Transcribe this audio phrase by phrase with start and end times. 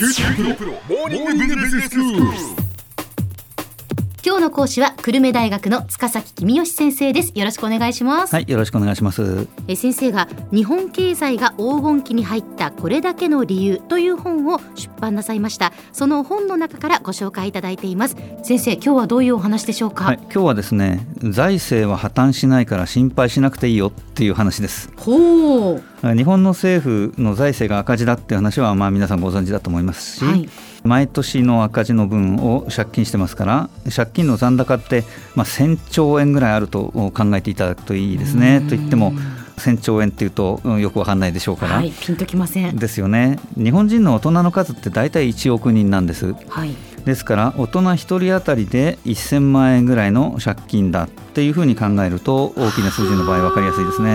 [0.00, 0.08] 今
[4.36, 7.32] 日の講師は久留米大学の塚崎君吉先生です。
[7.34, 9.46] よろしくお願いします、はい、よろしくお願いします。
[9.68, 15.70] え先生が日本経済が黄金期に入ったこれだけの理由という本を出版なさいました。
[15.92, 18.16] その本の中からご紹介いただいています。
[18.42, 24.90] 先生今日はどういうお話でしょうか、はい、今日はですね、財政は破綻しないから心配しなくていいよっていう話です。
[24.96, 30.48] ほう日本の政府の財政が赤字だっていう話はまあ皆さんご存知だと思いますし、はい。
[30.82, 35.04] 毎年の赤字の分を借金してますから、借金の残高って
[35.34, 38.60] まあ1000兆円ぐらいあると考えていただくといいですね。
[38.60, 39.12] と言っても
[39.58, 41.76] 1000兆円っていうとうんよくわかんないでしょうから。
[41.76, 41.90] はい。
[41.90, 42.76] ピンときません。
[42.76, 43.38] ですよね。
[43.56, 46.34] 日本人の大人の数って大体1億人なんです。
[46.48, 46.74] はい。
[47.04, 54.10] ですから大人1人当たりで1000万円ぐらいの借金だっていうふうに考えると大きな数字の場合分かりやすいですね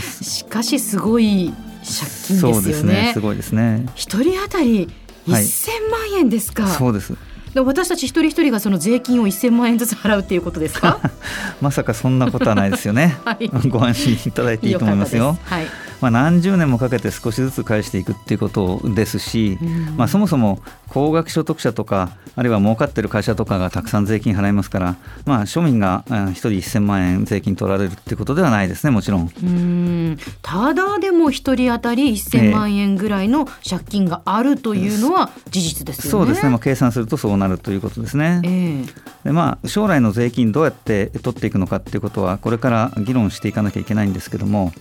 [0.00, 2.52] しかしすごい借金ですよね。
[2.54, 3.10] そうですね。
[3.14, 3.86] すごいですね。
[3.94, 4.88] 一人当たり
[5.28, 5.42] はい。
[5.42, 7.14] 1000万円ですか、そうです。
[7.54, 11.00] で私たち一人一人がその税金を1000万円ずつ払うっていうことですか？
[11.60, 13.16] まさかそんなことはないですよね。
[13.24, 13.48] はい。
[13.68, 15.24] ご安心いただいていいと思いますよ。
[15.24, 15.40] よか。
[15.40, 29.26] ったですまあ、何十年もかけて少しずつ返していくっていうことですし、うんまあ、そもそも高額所得者とかあるいは儲かってる会社とかがたくさん税金払いますから、まあ、庶民があ1人1000万円税金取られるっていうことではないですねもちろん。
[29.26, 36.10] はい、うんただでも一人当たり1000万円ぐらいの借金があるというのは事実ですよね。
[36.10, 38.40] そうですね、まあ、計算するとそうなるということですね。
[38.44, 44.72] ええでまあ、将来の税金どうやって取っていくのかっていうことはこれから議論していかなきゃいけないんですけども、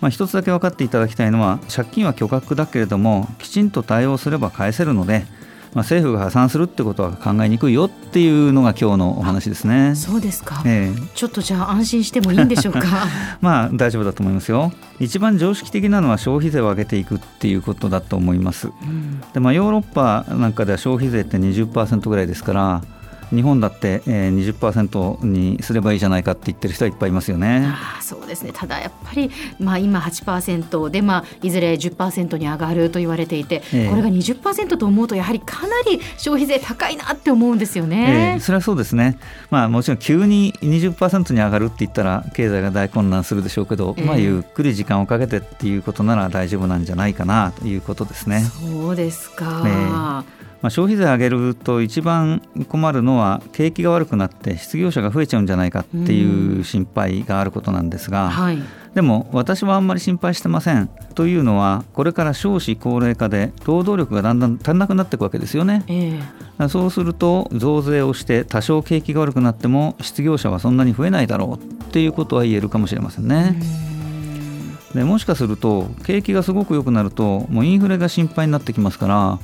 [0.00, 5.24] まあ、一つだけ分かっていただきたいのは借金は巨額だけれどもきちんと対応すれば返せるので、
[5.74, 9.94] まあ、政府が破産するってことは考えにくいよっていうのが今日のお話ですね。
[9.94, 13.06] そうですか、ええちょっとじゃあ安心してもいいんでしょうか。
[13.40, 14.72] まあ大丈夫だと思いますよ。
[15.00, 18.68] 一番常識的なのは消費税を上げていくっていうことだと思います。
[18.68, 22.82] うんでまあ、ヨーロッパなんかでは消費税って20%ぐらいですから
[23.34, 27.66] 日本だって、えー、20%にすればいいじゃないかって言ってる人はいっぱいいますよね。
[27.66, 38.40] ああそうですねただやっぱり、まあ、今8%で、まあ、いずれ10%に上がると言われていて、ええこれが20%と思うとやはりかなり消費税高いなって思うんですよえねー。
[38.40, 39.18] それはそうですね、
[39.50, 48.40] まあ、もちろん急に20%に上がるって言ったら経済が大混乱するでしょうけど、ええまあ、ゆっくり時間をかけてっていうことなら大丈夫なんじゃないかなということですね。
[48.40, 58.58] そうですか、えまあ、消費税上げると一番困るのは景気が悪くなって失業者が増えちゃうんじゃないかっていう心配があることなんですが、はい、
[58.94, 65.84] でも私はあんまり心配してませんというのはこれから少子高齢化で労働力がだんだん足んなくなっていくわけですよね。
[65.88, 66.18] え
[66.58, 66.68] え。
[66.68, 73.95] そうすると増税をして多少景気が悪くなっても失業者はそんなに増えないだろうっていうことは言えるかもしれませんね。
[74.96, 79.38] でもしかすると景気がすごく良くなるともうインフレが心配になってきますから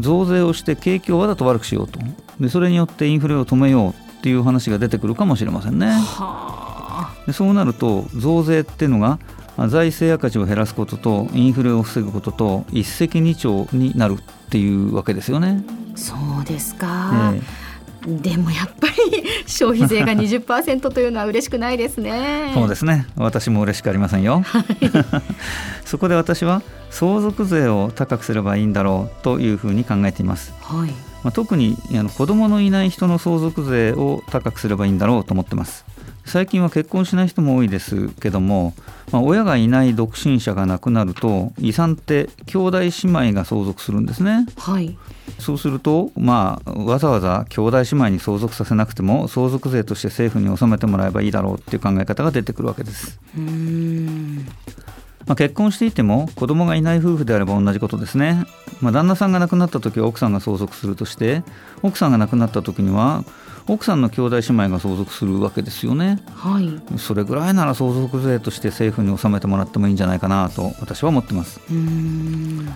[0.00, 2.00] 増税をして景気をわざと悪くしようと
[2.40, 5.88] でそれによってインフレを止めようっていう話が出てくるかもしれませんね。
[5.88, 6.64] はあ
[7.26, 9.18] でそうなると増税っていうのが
[9.56, 15.62] まあ財政赤字を減らすこととインフレを防ぐことと一石二鳥になるっていうわけですよね。
[15.94, 17.40] そうですか、え
[18.06, 18.94] でもやっぱり
[19.46, 22.50] 消費税が20%というのは嬉しくないですね。
[22.50, 24.42] えそうですね私も嬉しくありませんよ。
[25.84, 30.52] そこで私は相続税を高くすればいいんだろうというふうに考えています。
[30.60, 30.90] はい、
[31.22, 35.84] まあ、特にあの子供のいない人の相続税を高くすればいいんだろうと思ってます
[36.24, 38.74] 最近は結婚しない人も多いですけども、
[39.12, 44.46] まあ、親がいない独身者が亡くなると遺産って兄弟姉妹が相続するんですね。
[44.56, 44.96] はい、
[45.38, 53.20] そうすると、まあ、わざわざ兄弟姉妹に相続させなくても相続税として政府に納めてもらえばいいだろうっていう考え方が出てくるわけです。
[53.36, 54.46] うーん。
[55.26, 58.44] まあ、結婚していても子供がいない夫婦であれば同じことですね、
[58.80, 61.42] まあ、旦那さんが亡くなった時は奥さんが相続するとして
[61.82, 63.24] 奥さんが亡くなった時には
[63.66, 66.18] 奥さんの兄弟姉妹が相続するわけですよね。
[66.34, 71.60] はい、それぐらいなら相続税として政府に納めてもらってもいいんじゃないかなと私は思ってます。
[71.70, 72.66] うーん。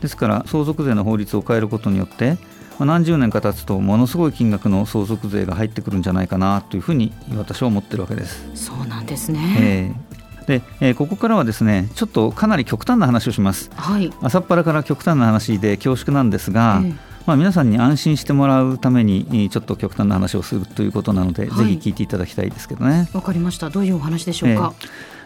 [0.00, 2.38] ですから相続税の法律を変えることによって
[2.78, 8.48] まあ何十年か経つとものすごい金額の相続税が入ってくるんじゃないかなというふうに私は思ってるわけです。
[8.54, 9.56] そうなんですね。
[9.60, 10.08] えー
[10.48, 13.70] で、えーここからはですねちょっとかなり極端な話をします。
[13.74, 23.68] はい、朝っぱらから極端な話で恐縮なんですが、ええまあ、皆さんに安心してもらうためにえーちょっと極端な話をするということなので、はいぜひ聞いていただきたいですけどねわかりました。
[23.68, 24.72] どういうお話でしょうか？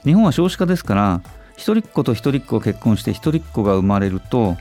[0.05, 1.23] 日本は少子化ですから
[1.57, 4.57] 一人っ子と一人っ子を結婚して一人っ子が生まれると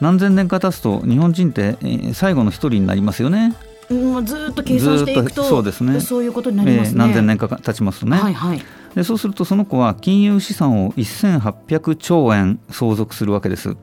[0.00, 3.54] 何千年か経つと日本人ってえー最後の一人になりますよね。
[3.90, 6.92] うん、ずーっと計算していくとそうですねそういうことになりますね。
[6.92, 8.62] えー何千年か経ちますとね、はいはい。
[8.94, 13.76] でそうするとその子は金融資産を1800兆円相続するわけです。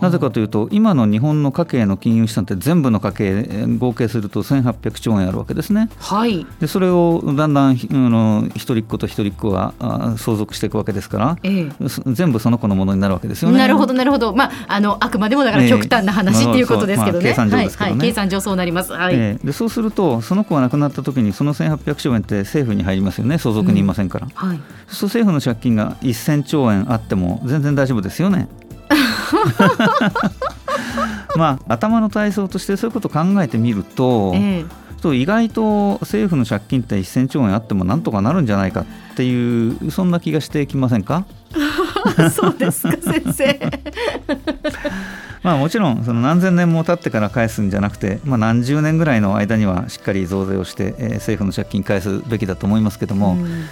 [0.00, 5.90] なぜかというと今の日本の家計の金融資産って全部の家計合計すると1800兆円あるわけですね。
[5.98, 9.74] はい、でそれをだんだんあの一人っ子と一人っ子が
[10.16, 11.72] 相続していくわけですから、ええ、
[12.06, 13.58] 全部その子のものになるわけですよね。
[13.58, 17.24] なるほどなるほど、まあ、あのあくまでもだから極端な話、っていうことですけどね。
[17.24, 19.14] 計算上ですけどね、はい、計算上そうなります、はい。
[19.14, 23.38] ええ、でそうするとその子が亡くなった時にその1800兆円って政府に入りますよね。
[23.38, 24.48] 相続人いませんから、うん。
[24.50, 28.48] はい、そう政府の借金が1000兆円あっても全然大丈夫ですよね。
[31.36, 34.64] まあ頭の体操としてそういうことを考えてみると、え
[35.04, 38.84] え、意外と政府の借金って1000兆円あってもなんとかなるんじゃないかっ
[39.14, 41.24] ていうそんな気がしてきませんか？
[42.30, 43.60] そうですか先生。
[45.42, 53.64] まあもちろんその何千年も経ってから返すんじゃなくて、まあ、何十年ぐらいの間にはしっかり増税をして、えー、政府の借金返すべきだと思いますけども、うん。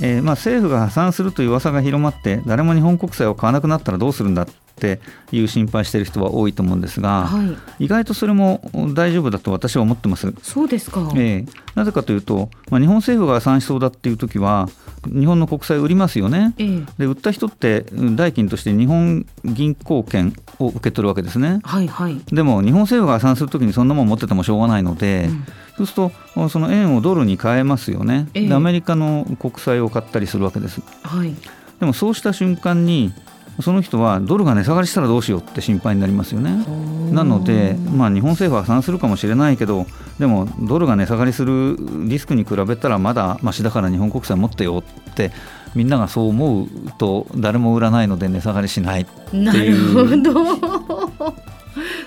[0.00, 4.46] えー、まあ政府が破産するという噂が広まって誰も日本国債を買わなくなったらどうするんだっ
[4.78, 5.00] て
[5.32, 8.60] いう心配している人は多いと思うんですが、はい、意外とそれも
[8.94, 10.32] 大丈夫だと私は思ってます。
[10.42, 14.68] そうですか、えー、なぜかというと、まあ、日本政府が破産しそうだっていう時は
[15.06, 25.44] 日本の国債売りますよね、えー、で売った人って代金として日本銀行券を受け取るわけですね、はいはい、でも日本政府が破産する時にそんなもん持っててもしょうがないので、うん。
[25.76, 31.34] そうするとその円をドルに変えますよね、えー、アメリカの国債を買ったりするわけです、はい、
[31.80, 33.12] でもそうした瞬間に
[33.60, 36.64] その人はドルが値下がりしたらどうしようって心配になりますよね。
[37.12, 39.86] なので、まあ、日本政府は破産するかもしれないけど
[40.18, 41.76] でもドルが値下がりする
[42.06, 45.30] リスクに比べたらまだましだから日本国債持ってよって
[45.74, 46.68] みんながそう思う
[46.98, 49.42] と誰も売らないので値下がりしないっていう。
[49.44, 51.46] なるほど。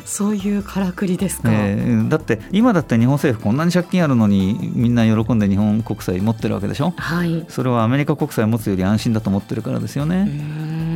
[0.05, 10.27] そういうからくりですか、えー、だって今だって日本政府こんなに借金あるのにみんな喜んで日本国債持ってるわけでしょ、はい、それはアメリカ国債持つより安心だと思ってるからですよね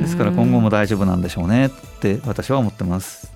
[0.04, 1.70] ですから今後も大丈夫なんでしょうねっ
[2.00, 3.32] て私は思ってます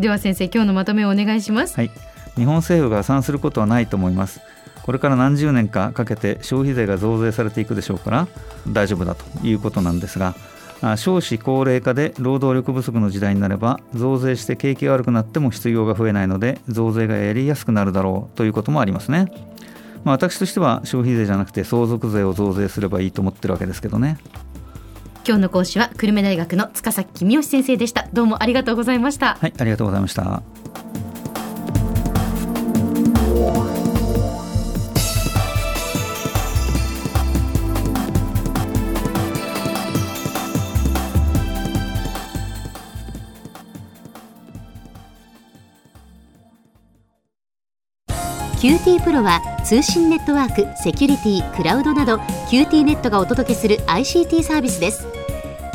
[0.00, 1.90] では先生今日のまとめをお願いしますはい
[2.36, 4.40] 日本政府が破産することはないと思います
[4.82, 8.28] これから何十年かかけて消費税が増税されていくでしょうから
[8.68, 10.34] 大丈夫だということなんですが
[10.96, 19.32] 少子高齢化で労働力不足の時代になれば増税して景気が悪くなっても失業が増えないので増税がやりやすくなるだろうということもありますね。
[20.04, 24.18] まあ、私としては消費税じゃなくて相続税を増税すればいいと思ってるわけですけどね。
[25.26, 28.06] 今日の講師は久留米大学の塚崎君吉先生でした。
[28.12, 29.34] どうもありがとうございました。
[29.40, 30.42] はい、ありがとうございました。
[48.60, 52.16] QT プロは通信ネットワーク、セキュリティ、クラウドなど
[52.48, 55.15] QT ネットがお届けする ICT サービスです